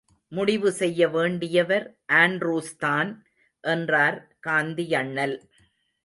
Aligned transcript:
முடிவு 0.31 0.71
செய்ய 0.71 1.07
வேண்டியவர் 1.07 1.85
ஆண்ட்ரூஸ்தான் 2.13 3.11
என்றார் 3.63 4.17
காந்தியண்ணல். 4.47 5.35